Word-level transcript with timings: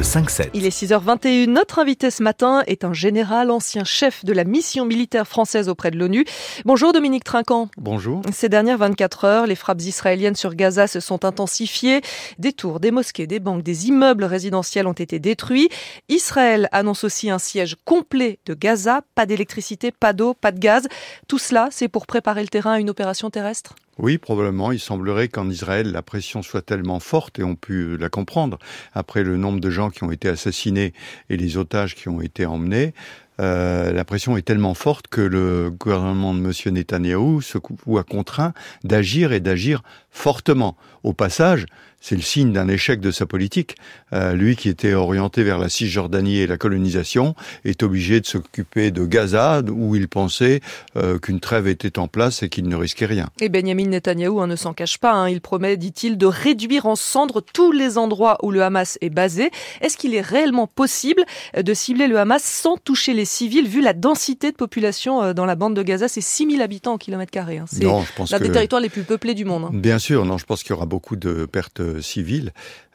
Le 0.00 0.04
5-7. 0.04 0.48
Il 0.54 0.64
est 0.64 0.70
6h21. 0.70 1.46
Notre 1.50 1.78
invité 1.78 2.10
ce 2.10 2.22
matin 2.22 2.62
est 2.66 2.84
un 2.84 2.94
général, 2.94 3.50
ancien 3.50 3.84
chef 3.84 4.24
de 4.24 4.32
la 4.32 4.44
mission 4.44 4.86
militaire 4.86 5.28
française 5.28 5.68
auprès 5.68 5.90
de 5.90 5.98
l'ONU. 5.98 6.24
Bonjour 6.64 6.94
Dominique 6.94 7.22
Trinquant. 7.24 7.68
Bonjour. 7.76 8.22
Ces 8.32 8.48
dernières 8.48 8.78
24 8.78 9.24
heures, 9.26 9.46
les 9.46 9.56
frappes 9.56 9.82
israéliennes 9.82 10.36
sur 10.36 10.54
Gaza 10.54 10.86
se 10.86 11.00
sont 11.00 11.26
intensifiées. 11.26 12.00
Des 12.38 12.54
tours, 12.54 12.80
des 12.80 12.92
mosquées, 12.92 13.26
des 13.26 13.40
banques, 13.40 13.62
des 13.62 13.88
immeubles 13.88 14.24
résidentiels 14.24 14.86
ont 14.86 14.94
été 14.94 15.18
détruits. 15.18 15.68
Israël 16.08 16.70
annonce 16.72 17.04
aussi 17.04 17.28
un 17.28 17.38
siège 17.38 17.76
complet 17.84 18.38
de 18.46 18.54
Gaza. 18.54 19.02
Pas 19.14 19.26
d'électricité, 19.26 19.92
pas 19.92 20.14
d'eau, 20.14 20.32
pas 20.32 20.52
de 20.52 20.60
gaz. 20.60 20.88
Tout 21.28 21.36
cela, 21.36 21.68
c'est 21.70 21.88
pour 21.88 22.06
préparer 22.06 22.40
le 22.40 22.48
terrain 22.48 22.72
à 22.72 22.80
une 22.80 22.88
opération 22.88 23.28
terrestre? 23.28 23.74
Oui, 24.00 24.18
probablement. 24.18 24.72
Il 24.72 24.80
semblerait 24.80 25.28
qu'en 25.28 25.48
Israël, 25.48 25.92
la 25.92 26.02
pression 26.02 26.42
soit 26.42 26.62
tellement 26.62 27.00
forte, 27.00 27.38
et 27.38 27.44
on 27.44 27.54
peut 27.54 27.96
la 27.96 28.08
comprendre, 28.08 28.58
après 28.94 29.22
le 29.22 29.36
nombre 29.36 29.60
de 29.60 29.70
gens 29.70 29.90
qui 29.90 30.04
ont 30.04 30.10
été 30.10 30.28
assassinés 30.28 30.92
et 31.28 31.36
les 31.36 31.56
otages 31.56 31.94
qui 31.94 32.08
ont 32.08 32.20
été 32.20 32.46
emmenés, 32.46 32.94
euh, 33.40 33.92
la 33.92 34.04
pression 34.04 34.36
est 34.36 34.42
tellement 34.42 34.74
forte 34.74 35.08
que 35.08 35.22
le 35.22 35.70
gouvernement 35.70 36.34
de 36.34 36.40
M. 36.40 36.74
Netanyahou 36.74 37.40
se 37.40 37.58
voit 37.86 38.04
contraint 38.04 38.52
d'agir 38.84 39.32
et 39.32 39.40
d'agir 39.40 39.82
fortement. 40.10 40.76
Au 41.04 41.14
passage, 41.14 41.64
c'est 42.00 42.16
le 42.16 42.22
signe 42.22 42.52
d'un 42.52 42.68
échec 42.68 43.00
de 43.00 43.10
sa 43.10 43.26
politique. 43.26 43.76
Euh, 44.12 44.32
lui 44.32 44.56
qui 44.56 44.68
était 44.68 44.94
orienté 44.94 45.42
vers 45.42 45.58
la 45.58 45.68
Cisjordanie 45.68 46.38
et 46.38 46.46
la 46.46 46.56
colonisation 46.56 47.34
est 47.64 47.82
obligé 47.82 48.20
de 48.20 48.26
s'occuper 48.26 48.90
de 48.90 49.04
Gaza 49.04 49.62
où 49.70 49.94
il 49.94 50.08
pensait 50.08 50.60
euh, 50.96 51.18
qu'une 51.18 51.40
trêve 51.40 51.68
était 51.68 51.98
en 51.98 52.08
place 52.08 52.42
et 52.42 52.48
qu'il 52.48 52.68
ne 52.68 52.76
risquait 52.76 53.06
rien. 53.06 53.28
Et 53.40 53.48
Benjamin 53.48 53.86
Netanyahou 53.86 54.40
hein, 54.40 54.46
ne 54.46 54.56
s'en 54.56 54.72
cache 54.72 54.98
pas. 54.98 55.12
Hein. 55.12 55.28
Il 55.28 55.40
promet, 55.40 55.76
dit-il, 55.76 56.16
de 56.16 56.26
réduire 56.26 56.86
en 56.86 56.96
cendres 56.96 57.42
tous 57.42 57.72
les 57.72 57.98
endroits 57.98 58.38
où 58.42 58.50
le 58.50 58.62
Hamas 58.62 58.98
est 59.00 59.10
basé. 59.10 59.50
Est-ce 59.80 59.96
qu'il 59.96 60.14
est 60.14 60.20
réellement 60.20 60.66
possible 60.66 61.24
de 61.56 61.74
cibler 61.74 62.06
le 62.06 62.18
Hamas 62.18 62.42
sans 62.42 62.76
toucher 62.76 63.12
les 63.12 63.24
civils 63.24 63.68
vu 63.68 63.82
la 63.82 63.92
densité 63.92 64.50
de 64.50 64.56
population 64.56 65.22
euh, 65.22 65.32
dans 65.34 65.46
la 65.46 65.54
bande 65.54 65.76
de 65.76 65.82
Gaza? 65.82 66.08
C'est 66.08 66.20
6000 66.20 66.62
habitants 66.62 66.94
au 66.94 66.98
kilomètre 66.98 67.30
carré. 67.30 67.58
Hein. 67.58 67.66
C'est 67.70 67.84
l'un 67.84 68.38
des 68.38 68.50
territoires 68.50 68.80
les 68.80 68.88
plus 68.88 69.02
peuplés 69.02 69.34
du 69.34 69.44
monde. 69.44 69.68
Bien 69.72 69.98
sûr, 69.98 70.24
non, 70.24 70.38
je 70.38 70.46
pense 70.46 70.62
qu'il 70.62 70.70
y 70.70 70.76
aura 70.76 70.86
beaucoup 70.86 71.16
de 71.16 71.44
pertes 71.46 71.80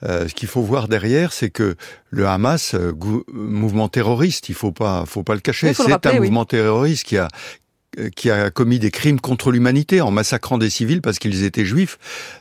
Euh, 0.03 0.27
ce 0.27 0.33
qu'il 0.33 0.47
faut 0.47 0.61
voir 0.61 0.87
derrière, 0.87 1.33
c'est 1.33 1.49
que 1.49 1.75
le 2.09 2.27
Hamas, 2.27 2.75
euh, 2.75 2.93
mouvement 3.31 3.87
terroriste, 3.87 4.49
il 4.49 4.55
faut 4.55 4.71
pas, 4.71 5.05
faut 5.05 5.23
pas 5.23 5.33
le 5.33 5.41
cacher, 5.41 5.73
c'est 5.73 6.05
un 6.05 6.19
mouvement 6.19 6.45
terroriste 6.45 7.05
qui 7.05 7.17
a 7.17 7.27
qui 8.15 8.29
a 8.29 8.49
commis 8.51 8.79
des 8.79 8.91
crimes 8.91 9.19
contre 9.19 9.51
l'humanité 9.51 10.01
en 10.01 10.11
massacrant 10.11 10.57
des 10.57 10.69
civils 10.69 11.01
parce 11.01 11.19
qu'ils 11.19 11.43
étaient 11.43 11.65
juifs, 11.65 11.97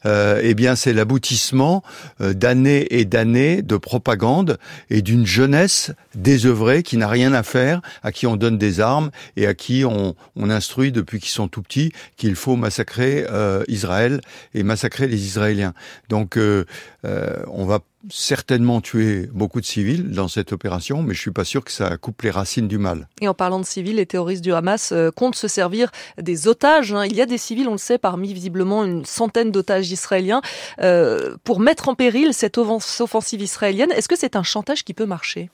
euh, 0.07 0.41
eh 0.43 0.55
bien 0.55 0.77
c'est 0.77 0.93
l'aboutissement 0.93 1.83
euh, 2.21 2.33
d'années 2.35 2.87
et 2.99 3.05
d'années 3.05 3.63
de 3.63 3.77
propagande 3.77 4.59
et 4.91 5.03
d'une 5.03 5.27
jeunesse 5.27 5.93
désœuvrée 6.15 6.83
qui 6.83 6.97
n'a 6.97 7.09
rien 7.09 7.33
à 7.33 7.43
faire, 7.43 7.81
à 8.03 8.13
qui 8.13 8.27
on 8.27 8.37
donne 8.37 8.59
des 8.59 8.81
armes 8.81 9.11
et 9.37 9.47
à 9.47 9.55
qui 9.55 9.85
on, 9.85 10.15
on 10.37 10.51
instruit 10.51 10.93
depuis 10.93 11.21
qu'ils 11.21 11.31
sont 11.31 11.49
tout 11.49 11.63
petits 11.63 11.93
qu'il 12.17 12.37
faut 12.37 12.57
massacrer 12.57 13.27
euh, 13.31 13.65
Israël 13.69 14.21
et 14.55 14.63
massacrer 14.63 15.07
les 15.07 15.27
Israéliens. 15.27 15.75
Donc 16.09 16.39
on 17.05 17.65
va 17.65 17.81
certainement 18.11 18.81
tuer 18.81 19.29
beaucoup 19.33 19.61
de 19.61 19.67
civils 19.67 20.11
dans 20.11 20.29
cette 20.29 20.53
opération, 20.53 21.03
mais 21.03 21.15
je 21.15 21.21
suis 21.21 21.31
pas 21.31 21.45
sûr 21.45 21.65
que 21.65 21.73
ça 21.73 21.97
coupe 21.97 22.23
les 22.23 22.31
racines 22.31 22.69
du 22.69 22.79
mal. 22.79 23.09
Et 23.21 23.29
en 23.29 23.35
parlant 23.35 23.61
de 23.61 23.65
civils, 23.65 23.97
les 23.97 24.07
terroristes 24.07 24.43
du 24.43 24.53
Hamas 24.53 24.93
euh, 24.93 25.11
comptent 25.11 25.37
se 25.37 25.49
servir 25.49 25.91
des 26.21 26.49
otages. 26.49 26.93
Hein. 26.93 27.07
Il 27.07 27.15
y 27.15 27.21
a 27.21 27.27
des 27.27 27.39
civils, 27.39 27.69
on 27.69 27.73
le 27.73 27.79
sait, 27.79 27.99
parmi 27.99 28.33
visiblement 28.33 28.85
une 28.85 29.05
centaine 29.05 29.51
d'otages 29.51 29.91
israéliens, 29.91 30.43
euh, 30.81 31.37
pour 31.45 31.61
mettre 31.61 31.89
en 31.89 31.95
péril 31.95 32.35
cette 32.35 32.59
offensive 32.59 33.41
israélienne. 33.41 33.91
Est-ce 33.93 34.09
que 34.09 34.17
c'est 34.17 34.37
un 34.37 34.43
chantage 34.43 34.85
qui 34.85 34.95
peut 34.95 35.07
marcher? 35.07 35.51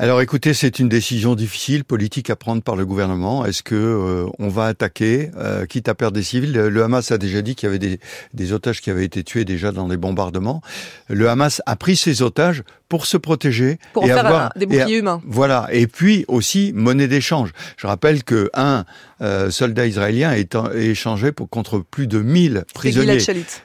Alors 0.00 0.22
écoutez, 0.22 0.54
c'est 0.54 0.78
une 0.78 0.88
décision 0.88 1.34
difficile, 1.34 1.84
politique 1.84 2.30
à 2.30 2.36
prendre 2.36 2.62
par 2.62 2.74
le 2.74 2.86
gouvernement. 2.86 3.44
Est-ce 3.44 3.62
que 3.62 3.74
euh, 3.74 4.30
on 4.38 4.48
va 4.48 4.64
attaquer, 4.64 5.30
euh, 5.36 5.66
quitte 5.66 5.90
à 5.90 5.94
perdre 5.94 6.14
des 6.14 6.22
civils? 6.22 6.54
Le 6.54 6.82
Hamas 6.82 7.12
a 7.12 7.18
déjà 7.18 7.42
dit 7.42 7.54
qu'il 7.54 7.66
y 7.66 7.68
avait 7.68 7.78
des, 7.78 8.00
des, 8.32 8.52
otages 8.54 8.80
qui 8.80 8.88
avaient 8.88 9.04
été 9.04 9.22
tués 9.24 9.44
déjà 9.44 9.72
dans 9.72 9.88
des 9.88 9.98
bombardements. 9.98 10.62
Le 11.08 11.28
Hamas 11.28 11.60
a 11.66 11.76
pris 11.76 11.96
ces 11.96 12.22
otages 12.22 12.64
pour 12.90 13.06
se 13.06 13.16
protéger 13.16 13.78
pour 13.92 14.04
et 14.04 14.08
faire 14.08 14.26
avoir 14.26 14.52
des 14.56 14.66
boucliers 14.66 14.98
humains. 14.98 15.22
Voilà, 15.24 15.68
et 15.70 15.86
puis 15.86 16.24
aussi 16.26 16.72
monnaie 16.74 17.06
d'échange. 17.06 17.52
Je 17.76 17.86
rappelle 17.86 18.24
que 18.24 18.50
un 18.52 18.84
euh, 19.22 19.48
soldat 19.50 19.86
israélien 19.86 20.32
est, 20.32 20.56
échangé 20.74 21.30
pour 21.30 21.48
contre 21.48 21.78
plus 21.78 22.08
de 22.08 22.18
1000 22.18 22.64
prisonniers. 22.74 23.18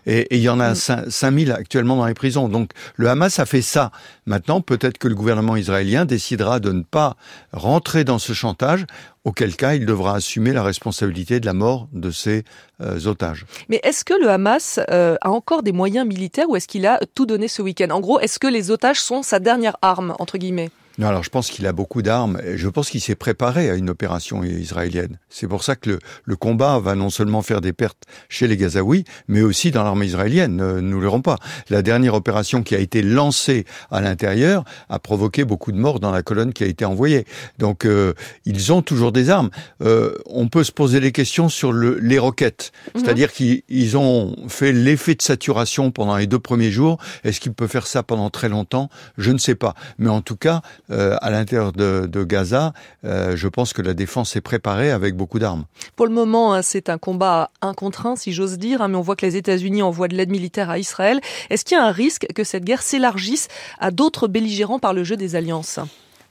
Et, 0.05 0.27
il 0.35 0.41
y 0.41 0.49
en 0.49 0.59
a 0.59 0.73
mm. 0.73 1.09
5000 1.09 1.51
actuellement 1.51 1.95
dans 1.97 2.05
les 2.05 2.13
prisons. 2.13 2.47
Donc 2.47 2.69
le 2.97 3.09
Hamas 3.09 3.39
a 3.39 3.47
fait 3.47 3.63
ça. 3.63 3.91
Maintenant, 4.27 4.61
peut-être 4.61 4.99
que 4.99 5.07
le 5.07 5.15
gouvernement 5.15 5.55
israélien 5.55 6.05
décidera 6.25 6.59
de 6.59 6.71
ne 6.71 6.81
pas 6.81 7.17
rentrer 7.53 8.03
dans 8.03 8.17
ce 8.17 8.33
chantage 8.33 8.85
auquel 9.25 9.55
cas 9.55 9.75
il 9.75 9.85
devra 9.85 10.15
assumer 10.15 10.53
la 10.53 10.63
responsabilité 10.63 11.39
de 11.39 11.45
la 11.45 11.53
mort 11.53 11.87
de 11.93 12.09
ses 12.09 12.43
euh, 12.81 13.05
otages. 13.05 13.45
Mais 13.69 13.79
est-ce 13.83 14.03
que 14.03 14.15
le 14.19 14.29
Hamas 14.29 14.79
euh, 14.89 15.17
a 15.21 15.29
encore 15.29 15.61
des 15.61 15.71
moyens 15.71 16.07
militaires 16.07 16.49
ou 16.49 16.55
est-ce 16.55 16.67
qu'il 16.67 16.87
a 16.87 16.99
tout 17.13 17.27
donné 17.27 17.47
ce 17.47 17.61
week-end? 17.61 17.89
En 17.91 17.99
gros, 17.99 18.19
est-ce 18.19 18.39
que 18.39 18.47
les 18.47 18.71
otages 18.71 18.99
sont 18.99 19.21
sa 19.21 19.39
dernière 19.39 19.77
arme, 19.83 20.15
entre 20.17 20.39
guillemets? 20.39 20.71
Non, 20.97 21.07
alors 21.07 21.23
je 21.23 21.29
pense 21.29 21.49
qu'il 21.49 21.67
a 21.67 21.73
beaucoup 21.73 22.01
d'armes. 22.01 22.39
Je 22.55 22.69
pense 22.69 22.89
qu'il 22.89 23.01
s'est 23.01 23.15
préparé 23.15 23.69
à 23.69 23.75
une 23.75 23.89
opération 23.89 24.43
israélienne. 24.43 25.19
C'est 25.29 25.47
pour 25.47 25.63
ça 25.63 25.75
que 25.75 25.89
le, 25.89 25.99
le, 26.23 26.35
combat 26.37 26.79
va 26.79 26.95
non 26.95 27.09
seulement 27.09 27.41
faire 27.41 27.59
des 27.59 27.73
pertes 27.73 28.03
chez 28.29 28.47
les 28.47 28.55
Gazaouis, 28.55 29.03
mais 29.27 29.41
aussi 29.41 29.71
dans 29.71 29.83
l'armée 29.83 30.05
israélienne. 30.05 30.55
Ne 30.55 30.79
nous 30.79 31.01
l'aurons 31.01 31.21
pas. 31.21 31.37
La 31.69 31.81
dernière 31.81 32.13
opération 32.13 32.63
qui 32.63 32.75
a 32.75 32.79
été 32.79 33.01
lancée 33.01 33.65
à 33.91 33.99
l'intérieur 33.99 34.63
a 34.89 34.99
provoqué 34.99 35.43
beaucoup 35.43 35.71
de 35.73 35.77
morts 35.77 35.99
dans 35.99 36.11
la 36.11 36.23
colonne 36.23 36.53
qui 36.53 36.63
a 36.63 36.67
été 36.67 36.85
envoyée. 36.85 37.25
Donc 37.59 37.85
euh, 37.85 38.13
ils 38.45 38.71
ont 38.71 38.81
toujours 38.81 39.11
des 39.11 39.29
armes. 39.29 39.49
Euh, 39.81 40.15
on 40.27 40.47
peut 40.47 40.63
se 40.63 40.71
poser 40.71 41.01
des 41.01 41.11
questions 41.11 41.49
sur 41.49 41.73
le, 41.73 41.99
les 41.99 42.19
roquettes. 42.19 42.71
Mhm. 42.93 43.01
C'est-à-dire 43.01 43.33
qu'ils 43.33 43.97
ont 43.97 44.35
fait 44.47 44.71
l'effet 44.71 45.15
de 45.15 45.21
saturation 45.21 45.91
pendant 45.91 46.15
les 46.15 46.27
deux 46.27 46.39
premiers 46.39 46.71
jours. 46.71 46.99
Est-ce 47.23 47.41
qu'ils 47.41 47.53
peuvent 47.53 47.69
faire 47.69 47.87
ça 47.87 48.03
pendant 48.03 48.29
très 48.29 48.47
longtemps? 48.47 48.89
Je 49.17 49.31
ne 49.31 49.37
sais 49.37 49.55
pas. 49.55 49.75
Mais 49.97 50.09
en 50.09 50.21
tout 50.21 50.37
cas, 50.37 50.61
euh, 50.91 51.17
à 51.21 51.31
l'intérieur 51.31 51.71
de, 51.71 52.23
Gaza, 52.23 52.73
euh, 53.03 53.35
je 53.35 53.47
pense 53.47 53.73
que 53.73 53.81
la 53.81 53.93
défense 53.93 54.35
est 54.35 54.41
préparée 54.41 54.91
avec 54.91 55.15
beaucoup 55.15 55.39
d'armes. 55.39 55.65
Pour 55.95 56.05
le 56.05 56.13
moment, 56.13 56.53
hein, 56.53 56.61
c'est 56.61 56.89
un 56.89 56.97
combat 56.97 57.51
un 57.61 57.73
contre 57.73 58.05
un, 58.05 58.15
si 58.15 58.33
j'ose 58.33 58.57
dire, 58.57 58.81
hein, 58.81 58.87
mais 58.87 58.97
on 58.97 59.01
voit 59.01 59.15
que 59.15 59.25
les 59.25 59.35
États-Unis 59.35 59.81
envoient 59.81 60.07
de 60.07 60.15
l'aide 60.15 60.29
militaire 60.29 60.69
à 60.69 60.79
Israël. 60.79 61.19
Est-ce 61.49 61.65
qu'il 61.65 61.77
y 61.77 61.79
a 61.79 61.85
un 61.85 61.91
risque 61.91 62.27
que 62.33 62.43
cette 62.43 62.63
guerre 62.63 62.81
s'élargisse 62.81 63.47
à 63.79 63.91
d'autres 63.91 64.27
belligérants 64.27 64.79
par 64.79 64.93
le 64.93 65.03
jeu 65.03 65.17
des 65.17 65.35
alliances? 65.35 65.79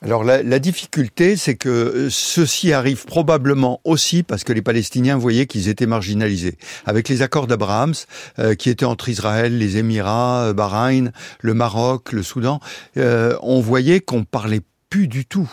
Alors 0.05 0.23
la, 0.23 0.59
difficulté, 0.59 1.35
c'est 1.35 1.55
que 1.55 1.69
euh, 1.71 2.09
ceci 2.11 2.75
arrive 2.75 3.07
probablement 3.07 3.81
aussi 3.85 4.23
parce 4.23 4.45
que 4.45 4.53
les 4.53 4.61
Palestiniens 4.61 5.17
voyaient 5.17 5.47
qu'ils 5.47 5.71
étaient 5.71 5.87
marginalisés. 5.87 6.59
Avec 6.85 7.09
les 7.09 7.23
accords 7.23 7.47
d'Abraham, 7.47 7.95
euh, 8.39 8.55
qui 8.55 8.69
étaient 8.69 8.85
entre 8.85 9.09
Israël, 9.09 9.57
les 9.57 9.79
Émirats, 9.79 10.49
euh, 10.49 10.53
Bahreïn, 10.53 11.11
le 11.41 11.55
Maroc, 11.55 12.13
le 12.13 12.23
Soudan, 12.23 12.61
on 12.97 13.61
voyait 13.61 14.01
qu'on 14.01 14.25
parlait 14.25 14.61
plus 14.91 15.09
du 15.09 15.25
tout. 15.25 15.51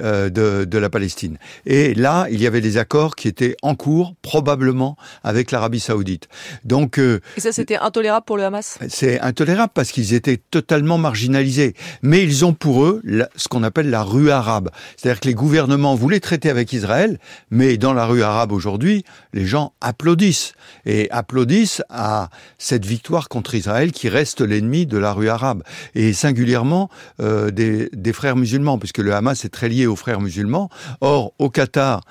Euh, 0.00 0.28
de, 0.28 0.64
de, 0.64 0.78
la 0.78 0.90
Palestine. 0.90 1.38
Et 1.66 1.94
là, 1.94 2.26
il 2.28 2.42
y 2.42 2.48
avait 2.48 2.60
des 2.60 2.78
accords 2.78 3.14
qui 3.14 3.28
étaient 3.28 3.56
en 3.62 3.76
cours, 3.76 4.16
probablement 4.22 4.96
avec 5.22 5.52
l'Arabie 5.52 5.78
Saoudite. 5.78 6.26
Donc, 6.64 6.98
euh, 6.98 7.20
et 7.36 7.40
ça, 7.40 7.52
c'était 7.52 7.76
intolérable 7.76 8.24
pour 8.26 8.36
le 8.36 8.42
Hamas? 8.42 8.76
C'est 8.88 9.20
intolérable 9.20 9.70
parce 9.72 9.92
qu'ils 9.92 10.12
étaient 10.12 10.40
totalement 10.50 10.98
marginalisés. 10.98 11.74
Mais 12.02 12.24
ils 12.24 12.44
ont 12.44 12.54
pour 12.54 12.84
eux 12.84 13.02
ce 13.36 13.46
qu'on 13.46 13.62
appelle 13.62 13.88
la 13.88 14.02
rue 14.02 14.32
arabe, 14.32 14.70
c'est-à-dire 14.96 15.20
que 15.20 15.28
les 15.28 15.34
gouvernements 15.34 15.94
voulaient 15.94 16.18
traiter 16.18 16.50
avec 16.50 16.72
Israël, 16.72 17.20
mais 17.52 17.76
dans 17.76 17.92
la 17.92 18.06
rue 18.06 18.24
arabe 18.24 18.50
aujourd'hui, 18.50 19.04
les 19.32 19.46
gens 19.46 19.74
applaudissent 19.80 20.54
et 20.86 21.08
applaudissent 21.12 21.82
à 21.88 22.30
cette 22.58 22.84
victoire 22.84 23.28
contre 23.28 23.54
Israël 23.54 23.92
qui 23.92 24.08
reste 24.08 24.40
l'ennemi 24.40 24.86
de 24.86 24.98
la 24.98 25.12
rue 25.12 25.28
arabe 25.28 25.62
et 25.94 26.12
singulièrement 26.12 26.90
euh, 27.20 27.52
des, 27.52 27.90
des 27.92 28.12
frères 28.12 28.34
musulmans, 28.34 28.78
puisque 28.78 28.98
le 28.98 29.14
Hamas 29.14 29.44
est 29.44 29.50
très 29.50 29.68
lié 29.68 29.83
aux 29.86 29.96
frères 29.96 30.20
musulmans. 30.20 30.68
Or, 31.00 31.32
au 31.38 31.50
Qatar, 31.50 32.02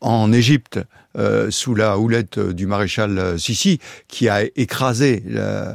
en 0.00 0.32
Égypte, 0.32 0.80
euh, 1.16 1.50
sous 1.50 1.74
la 1.74 1.98
houlette 1.98 2.38
du 2.38 2.66
maréchal 2.66 3.18
euh, 3.18 3.38
Sissi, 3.38 3.78
qui 4.08 4.28
a 4.28 4.42
écrasé 4.56 5.22
euh, 5.34 5.74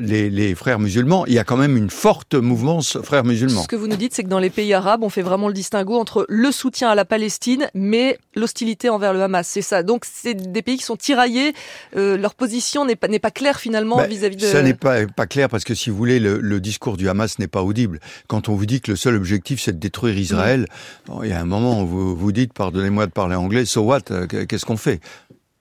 les, 0.00 0.30
les, 0.30 0.54
frères 0.54 0.78
musulmans, 0.78 1.26
il 1.26 1.32
y 1.32 1.38
a 1.38 1.44
quand 1.44 1.56
même 1.56 1.76
une 1.76 1.90
forte 1.90 2.34
mouvance 2.34 2.98
frères 3.02 3.24
musulmans. 3.24 3.62
Ce 3.62 3.68
que 3.68 3.76
vous 3.76 3.88
nous 3.88 3.96
dites, 3.96 4.14
c'est 4.14 4.24
que 4.24 4.28
dans 4.28 4.38
les 4.38 4.50
pays 4.50 4.72
arabes, 4.74 5.02
on 5.02 5.08
fait 5.08 5.22
vraiment 5.22 5.48
le 5.48 5.54
distinguo 5.54 5.96
entre 5.96 6.26
le 6.28 6.52
soutien 6.52 6.90
à 6.90 6.94
la 6.94 7.04
Palestine, 7.04 7.68
mais 7.74 8.18
l'hostilité 8.34 8.88
envers 8.88 9.12
le 9.12 9.22
Hamas. 9.22 9.46
C'est 9.46 9.62
ça. 9.62 9.82
Donc, 9.82 10.04
c'est 10.04 10.34
des 10.34 10.62
pays 10.62 10.76
qui 10.76 10.84
sont 10.84 10.96
tiraillés. 10.96 11.52
leur 11.94 12.34
position 12.34 12.84
n'est 12.84 12.96
pas, 12.96 13.30
claire 13.30 13.60
finalement 13.60 13.96
ben, 13.96 14.08
vis-à-vis 14.08 14.36
de. 14.36 14.46
Ça 14.46 14.62
n'est 14.62 14.74
pas, 14.74 15.06
pas 15.06 15.26
clair 15.26 15.48
parce 15.48 15.64
que 15.64 15.74
si 15.74 15.90
vous 15.90 15.96
voulez, 15.96 16.18
le, 16.20 16.38
le, 16.38 16.60
discours 16.60 16.96
du 16.96 17.08
Hamas 17.08 17.38
n'est 17.38 17.48
pas 17.48 17.62
audible. 17.62 18.00
Quand 18.26 18.48
on 18.48 18.54
vous 18.54 18.66
dit 18.66 18.80
que 18.80 18.90
le 18.90 18.96
seul 18.96 19.16
objectif, 19.16 19.60
c'est 19.60 19.72
de 19.72 19.78
détruire 19.78 20.18
Israël, 20.18 20.66
il 21.22 21.28
y 21.28 21.32
a 21.32 21.40
un 21.40 21.44
moment 21.44 21.82
où 21.82 21.86
vous 21.86 22.16
vous 22.16 22.32
dites, 22.32 22.52
pardonnez-moi 22.52 23.06
de 23.06 23.12
parler 23.12 23.36
anglais, 23.36 23.64
so 23.64 23.82
what 23.82 24.00
Qu'est-ce 24.28 24.59
qu'on 24.64 24.76
fait. 24.76 25.00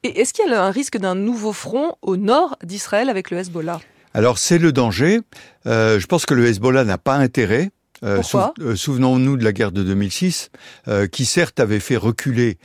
Et 0.04 0.22
est-ce 0.22 0.34
qu'il 0.34 0.50
y 0.50 0.54
a 0.54 0.64
un 0.64 0.72
risque 0.72 0.98
d'un 0.98 1.16
nouveau 1.16 1.52
front 1.52 1.96
au 2.02 2.16
nord 2.16 2.58
d'Israël 2.64 3.10
avec 3.10 3.32
le 3.32 3.38
Hezbollah? 3.38 3.82
Alors 4.14 4.38
c'est 4.38 4.58
le 4.58 4.72
danger. 4.72 5.20
Euh, 5.66 6.00
je 6.00 6.08
pense 6.08 6.26
que 6.26 6.34
le 6.34 6.48
Hezbollah 6.48 6.84
n'a 6.84 6.98
pas 6.98 7.16
intérêt. 7.16 7.72
Euh, 8.04 8.22
euh, 8.62 8.76
souvenons-nous 8.76 9.38
de 9.38 9.44
la 9.44 9.52
guerre 9.52 9.72
de 9.72 9.84
2006, 9.84 10.52
euh, 10.88 11.08
qui 11.08 11.26
certes 11.26 11.60
avait 11.60 11.80
fait 11.80 11.98
reculer 11.98 12.58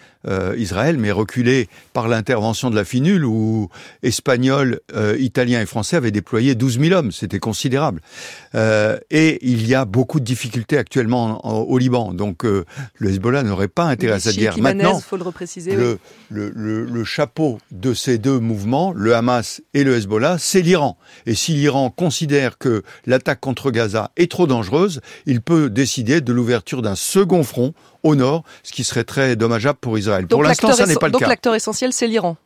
Israël, 0.57 0.99
mais 0.99 1.11
reculer 1.11 1.69
par 1.93 2.09
l'intervention 2.09 2.71
de 2.71 2.77
la 2.77 2.85
finule, 2.85 3.25
où 3.25 3.69
Espagnols, 4.03 4.81
Italiens 5.19 5.61
et 5.61 5.67
Français 5.67 5.97
avaient 5.97 6.11
déployé 6.11 6.55
12 6.55 6.81
000 6.81 6.93
hommes. 6.99 7.13
C'était 7.13 7.39
considérable. 7.39 8.01
et 8.55 9.39
il 9.43 9.67
y 9.67 9.75
a 9.75 9.85
beaucoup 9.85 10.21
de 10.21 10.25
difficultés 10.25 10.79
actuellement 10.79 11.45
au 11.45 11.79
Liban. 11.79 12.15
Donc 12.15 12.45
le 12.45 13.11
Hezbollah 13.11 13.43
n'aurait 13.43 13.69
pas 13.69 13.85
intérêt 13.85 14.15
à 14.15 14.21
cette 14.21 14.37
guerre. 14.37 14.59
Maintenant, 14.59 15.01
faut 15.01 15.17
le, 15.17 15.23
repréciser, 15.23 15.75
le, 15.77 15.99
le, 16.31 16.51
le, 16.85 17.05
chapeau 17.05 17.59
de 17.71 17.95
ces 17.95 18.19
deux 18.19 18.39
mouvements, 18.39 18.93
le 18.93 19.15
Hamas 19.15 19.63
et 19.75 19.85
le 19.85 19.97
Hezbollah, 19.97 20.39
c'est 20.39 20.63
l'Iran. 20.63 20.97
Et 21.27 21.35
si 21.35 21.53
l'Iran 21.53 21.91
considère 21.91 22.59
que 22.59 22.83
l'attaque 23.07 23.41
contre 23.41 23.71
Gaza 23.71 24.11
est 24.17 24.31
trop 24.31 24.47
dangereuse, 24.47 25.01
il 25.27 25.41
peut 25.41 25.71
décider 25.71 26.21
de 26.21 26.33
l'ouverture 26.33 26.83
d'un 26.83 26.95
second 26.95 27.43
front 27.43 27.75
au 28.05 28.15
nord, 28.15 28.45
ce 28.63 28.71
qui 28.71 28.85
serait 28.85 29.05
très 29.05 29.35
dommageable 29.35 29.79
pour 29.81 29.99
Israël. 29.99 30.29
pour 30.29 30.45
l'instant, 30.45 30.73
ça 30.73 30.87
n'est 30.87 30.95
pas 30.95 31.09
le 31.09 31.13
cas. 31.13 31.19
Donc 31.19 31.29
l'acteur 31.29 31.55
essentiel, 31.55 31.93
c'est 31.93 32.07
l'Iran. 32.07 32.37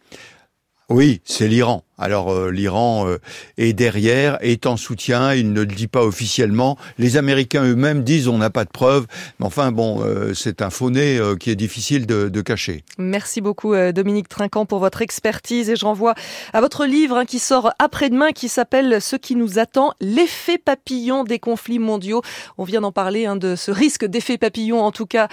Oui, 0.89 1.21
c'est 1.25 1.49
l'Iran. 1.49 1.85
Alors 1.99 2.31
euh, 2.33 2.51
l'Iran 2.51 3.09
euh, 3.09 3.19
est 3.57 3.73
derrière, 3.73 4.39
est 4.41 4.67
en 4.67 4.77
soutien, 4.77 5.35
il 5.35 5.53
ne 5.53 5.61
le 5.61 5.67
dit 5.67 5.89
pas 5.89 6.05
officiellement. 6.05 6.79
Les 6.97 7.17
Américains 7.17 7.65
eux-mêmes 7.65 8.05
disent 8.05 8.29
on 8.29 8.39
n'a 8.39 8.51
pas 8.51 8.65
de 8.65 8.71
preuves, 8.71 9.07
mais 9.41 9.47
enfin 9.47 9.73
bon, 9.73 10.03
euh, 10.05 10.33
c'est 10.33 10.63
un 10.63 10.71
faux-nez 10.71 11.21
qui 11.41 11.51
est 11.51 11.57
difficile 11.57 12.07
de, 12.07 12.29
de, 12.29 12.41
cacher. 12.41 12.85
Merci 12.99 13.41
beaucoup 13.41 13.75
Dominique 13.93 14.29
Trinquant 14.29 14.65
pour 14.65 14.79
votre 14.79 15.03
expertise 15.03 15.69
et 15.71 15.77
je 15.77 15.85
renvoie 15.85 16.15
à 16.53 16.61
votre 16.61 16.87
livre 16.87 17.17
hein, 17.17 17.25
qui 17.25 17.41
sort 17.41 17.73
après-demain 17.81 18.31
qui 18.31 18.49
s'appelle 18.49 19.03
Ce 19.03 19.17
qui 19.17 19.35
nous 19.35 19.59
attend, 19.59 19.93
l'effet 20.01 20.59
papillon 20.59 21.25
des 21.25 21.41
conflits 21.41 21.81
mondiaux. 21.81 22.23
On 22.59 22.65
vient 22.65 22.81
d'en 22.81 22.93
parler 22.93 23.27
hein, 23.27 23.37
de 23.37 23.57
ce 23.57 23.73
risque 23.73 24.05
d'effet 24.05 24.39
papillon 24.39 24.81
en 24.81 24.93
tout 24.93 25.07
cas 25.07 25.29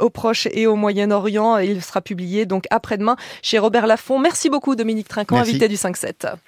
au 0.00 0.10
Proche 0.10 0.48
et 0.50 0.66
au 0.66 0.74
Moyen-Orient. 0.74 1.58
Il 1.58 1.82
sera 1.82 2.00
publié 2.00 2.44
donc 2.44 2.64
après-demain 2.70 3.16
chez 3.42 3.58
Robert 3.58 3.86
Laffont. 3.86 4.18
Merci 4.18 4.50
beaucoup 4.50 4.74
Dominique 4.74 5.08
Trinquant, 5.08 5.36
invité 5.36 5.68
du 5.68 5.76
5-7. 6.12 6.36